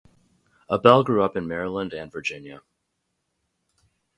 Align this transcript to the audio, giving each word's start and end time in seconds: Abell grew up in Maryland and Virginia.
Abell 0.67 1.03
grew 1.05 1.21
up 1.21 1.37
in 1.37 1.47
Maryland 1.47 1.93
and 1.93 2.11
Virginia. 2.11 2.63